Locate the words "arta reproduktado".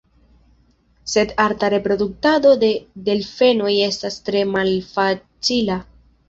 1.43-2.53